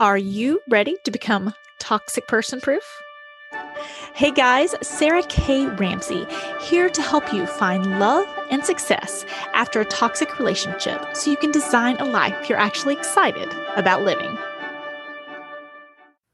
[0.00, 2.82] Are you ready to become toxic person proof?
[4.12, 5.66] Hey guys, Sarah K.
[5.66, 6.26] Ramsey
[6.62, 11.52] here to help you find love and success after a toxic relationship so you can
[11.52, 14.36] design a life you're actually excited about living.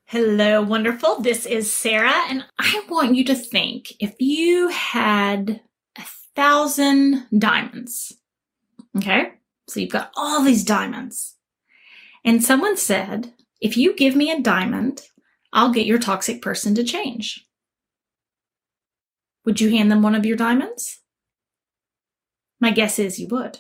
[0.06, 1.20] Hello, wonderful.
[1.20, 5.60] This is Sarah, and I want you to think if you had
[5.98, 6.02] a
[6.34, 8.14] thousand diamonds.
[8.96, 9.32] Okay,
[9.68, 11.36] so you've got all these diamonds.
[12.24, 15.02] And someone said, if you give me a diamond,
[15.52, 17.46] I'll get your toxic person to change.
[19.44, 21.00] Would you hand them one of your diamonds?
[22.60, 23.58] My guess is you would.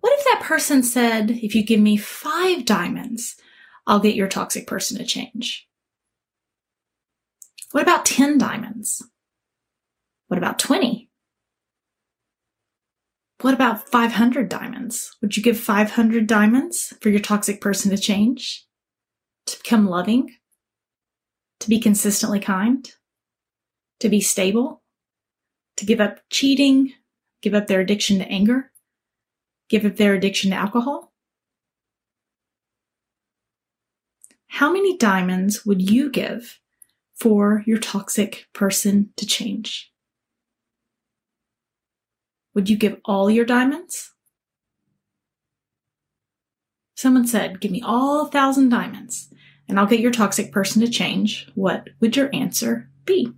[0.00, 3.36] What if that person said, if you give me five diamonds,
[3.86, 5.66] I'll get your toxic person to change?
[7.72, 9.02] What about 10 diamonds?
[10.28, 11.03] What about 20?
[13.44, 15.14] What about 500 diamonds?
[15.20, 18.64] Would you give 500 diamonds for your toxic person to change?
[19.44, 20.34] To become loving?
[21.60, 22.90] To be consistently kind?
[24.00, 24.82] To be stable?
[25.76, 26.94] To give up cheating?
[27.42, 28.72] Give up their addiction to anger?
[29.68, 31.12] Give up their addiction to alcohol?
[34.46, 36.60] How many diamonds would you give
[37.14, 39.92] for your toxic person to change?
[42.54, 44.12] Would you give all your diamonds?
[46.94, 49.28] Someone said, Give me all a thousand diamonds
[49.68, 51.48] and I'll get your toxic person to change.
[51.54, 53.32] What would your answer be?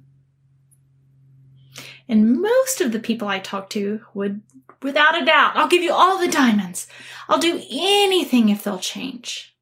[2.08, 4.42] And most of the people I talk to would,
[4.82, 6.86] without a doubt, I'll give you all the diamonds.
[7.28, 9.56] I'll do anything if they'll change.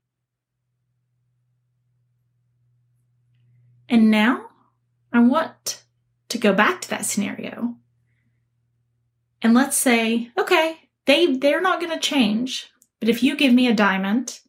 [3.89, 4.49] And now
[5.13, 5.83] I want
[6.29, 7.77] to go back to that scenario
[9.45, 13.69] and let's say, okay, they, they're not going to change, but if you give me
[13.69, 14.41] a diamond,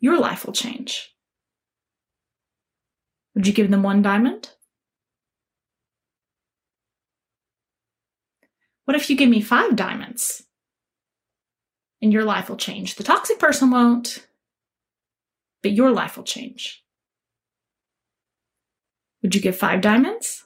[0.00, 1.16] your life will change.
[3.34, 4.50] Would you give them one diamond?
[8.84, 10.42] What if you give me five diamonds
[12.02, 12.96] and your life will change?
[12.96, 14.26] The toxic person won't,
[15.62, 16.84] but your life will change.
[19.22, 20.44] Would you give five diamonds?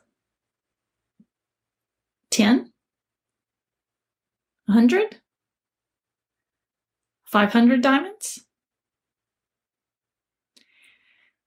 [2.30, 2.72] Ten?
[4.68, 5.16] 100?
[7.24, 8.44] 500 diamonds?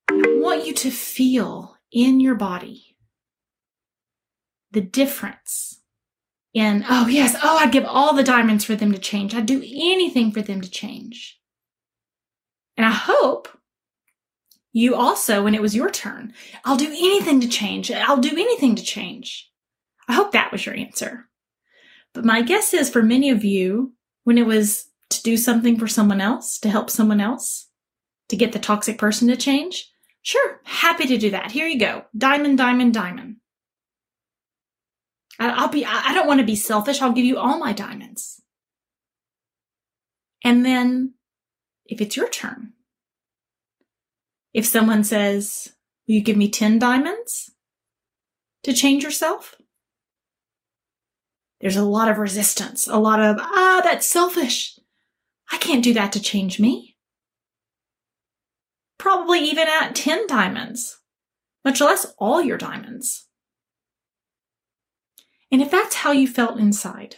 [0.10, 2.98] I want you to feel in your body
[4.72, 5.82] the difference
[6.54, 9.36] in, oh, yes, oh, I'd give all the diamonds for them to change.
[9.36, 11.40] I'd do anything for them to change.
[12.76, 13.48] And I hope
[14.74, 16.34] you also, when it was your turn,
[16.66, 17.92] I'll do anything to change.
[17.92, 19.52] I'll do anything to change.
[20.08, 21.28] I hope that was your answer.
[22.14, 25.88] But my guess is for many of you, when it was to do something for
[25.88, 27.70] someone else, to help someone else,
[28.30, 29.90] to get the toxic person to change,
[30.22, 31.52] sure, happy to do that.
[31.52, 32.06] Here you go.
[32.18, 33.38] Diamond, diamond, diamond.
[35.40, 37.02] I'll be, I don't want to be selfish.
[37.02, 38.42] I'll give you all my diamonds.
[40.44, 41.16] And then
[41.86, 42.74] if it's your turn,
[44.54, 45.74] if someone says,
[46.08, 47.52] will you give me 10 diamonds
[48.64, 49.56] to change yourself?
[51.62, 54.80] There's a lot of resistance, a lot of, ah, that's selfish.
[55.52, 56.96] I can't do that to change me.
[58.98, 61.00] Probably even at 10 diamonds,
[61.64, 63.28] much less all your diamonds.
[65.52, 67.18] And if that's how you felt inside,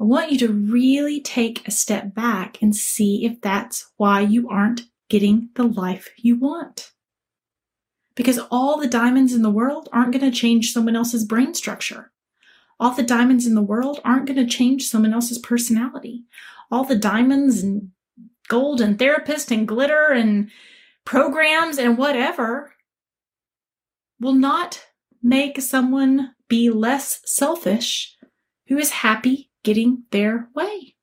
[0.00, 4.48] I want you to really take a step back and see if that's why you
[4.48, 6.92] aren't getting the life you want.
[8.14, 12.12] Because all the diamonds in the world aren't going to change someone else's brain structure.
[12.82, 16.24] All the diamonds in the world aren't going to change someone else's personality.
[16.68, 17.92] All the diamonds and
[18.48, 20.50] gold and therapist and glitter and
[21.04, 22.74] programs and whatever
[24.18, 24.84] will not
[25.22, 28.16] make someone be less selfish
[28.66, 30.96] who is happy getting their way.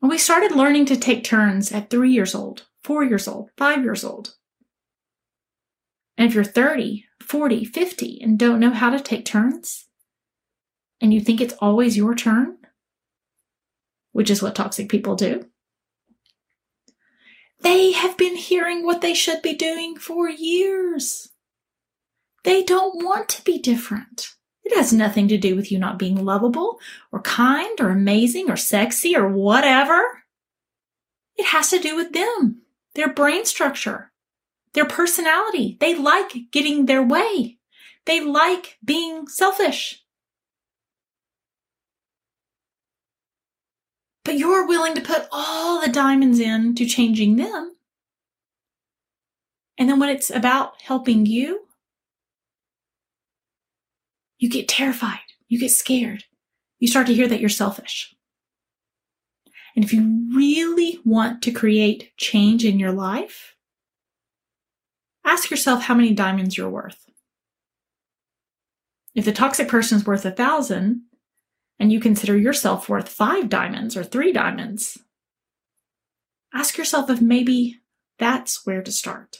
[0.00, 3.84] And we started learning to take turns at three years old, four years old, five
[3.84, 4.34] years old.
[6.16, 9.86] And if you're 30, 40, 50 and don't know how to take turns,
[11.00, 12.58] and you think it's always your turn,
[14.12, 15.46] which is what toxic people do,
[17.60, 21.28] they have been hearing what they should be doing for years.
[22.44, 24.32] They don't want to be different.
[24.64, 26.78] It has nothing to do with you not being lovable
[27.10, 30.02] or kind or amazing or sexy or whatever.
[31.36, 32.62] It has to do with them,
[32.94, 34.11] their brain structure,
[34.74, 35.76] their personality.
[35.80, 37.58] They like getting their way.
[38.06, 40.02] They like being selfish.
[44.24, 47.74] but you're willing to put all the diamonds in to changing them.
[49.78, 51.66] And then when it's about helping you,
[54.38, 56.24] you get terrified, you get scared,
[56.78, 58.14] you start to hear that you're selfish.
[59.74, 63.54] And if you really want to create change in your life,
[65.32, 67.06] ask yourself how many diamonds you're worth.
[69.14, 71.04] If the toxic person is worth a thousand
[71.78, 74.98] and you consider yourself worth five diamonds or three diamonds,
[76.52, 77.78] ask yourself if maybe
[78.18, 79.38] that's where to start.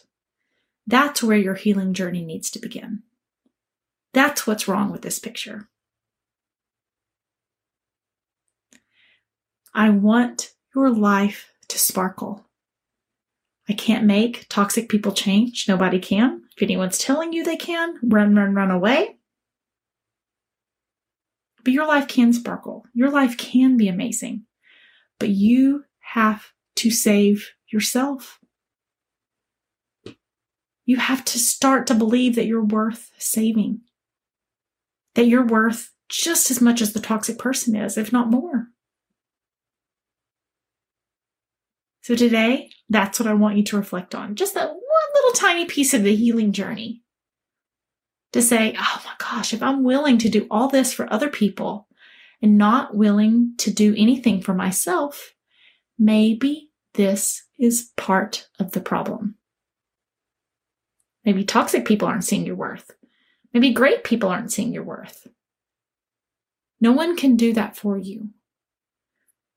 [0.87, 3.03] That's where your healing journey needs to begin.
[4.15, 5.69] That's what's wrong with this picture.
[9.75, 12.47] I want your life to sparkle.
[13.69, 15.67] I can't make toxic people change.
[15.69, 16.43] Nobody can.
[16.57, 19.17] If anyone's telling you they can, run, run, run away.
[21.65, 22.87] But your life can sparkle.
[22.93, 24.47] Your life can be amazing.
[25.21, 28.41] But you have to save yourself.
[30.85, 33.83] You have to start to believe that you're worth saving,
[35.15, 38.72] that you're worth just as much as the toxic person is, if not more.
[42.03, 44.35] So today, that's what I want you to reflect on.
[44.35, 44.79] Just that one
[45.15, 47.03] little tiny piece of the healing journey
[48.33, 51.87] to say, oh my gosh, if I'm willing to do all this for other people
[52.41, 55.35] and not willing to do anything for myself,
[55.99, 59.37] maybe this is part of the problem.
[61.25, 62.91] Maybe toxic people aren't seeing your worth.
[63.55, 65.29] Maybe great people aren't seeing your worth.
[66.81, 68.31] No one can do that for you.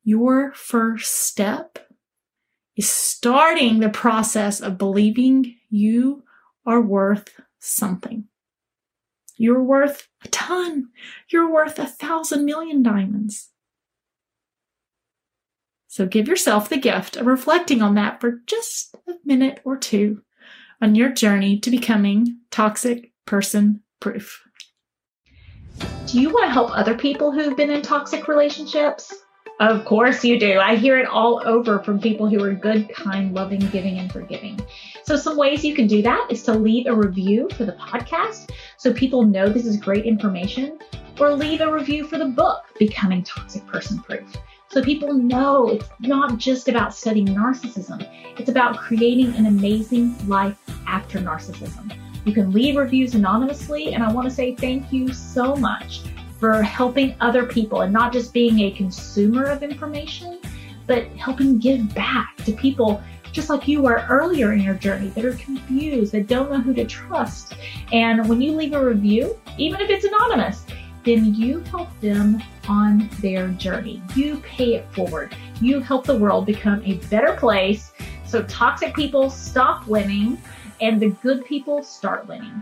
[0.04, 1.80] Your first step
[2.75, 6.24] is starting the process of believing you
[6.66, 7.30] are worth
[7.60, 8.25] something.
[9.38, 10.89] You're worth a ton.
[11.30, 13.50] You're worth a thousand million diamonds.
[15.88, 20.22] So give yourself the gift of reflecting on that for just a minute or two
[20.81, 24.42] on your journey to becoming toxic person proof.
[26.07, 29.13] Do you want to help other people who've been in toxic relationships?
[29.60, 30.60] Of course you do.
[30.60, 34.60] I hear it all over from people who are good, kind, loving, giving, and forgiving.
[35.04, 38.52] So, some ways you can do that is to leave a review for the podcast
[38.75, 40.78] so people know this is great information,
[41.22, 44.36] or leave a review for the book, Becoming Toxic Person Proof.
[44.72, 48.06] So people know it's not just about studying narcissism,
[48.38, 51.98] it's about creating an amazing life after narcissism.
[52.25, 56.01] You can leave reviews anonymously, and I want to say thank you so much
[56.40, 60.40] for helping other people and not just being a consumer of information,
[60.88, 63.02] but helping give back to people
[63.32, 66.74] just like you were earlier in your journey that are confused, that don't know who
[66.74, 67.54] to trust.
[67.92, 70.66] And when you leave a review, even if it's anonymous,
[71.04, 74.02] then you help them on their journey.
[74.16, 75.36] You pay it forward.
[75.60, 77.92] You help the world become a better place
[78.26, 80.38] so toxic people stop winning
[80.82, 82.62] and the good people start winning.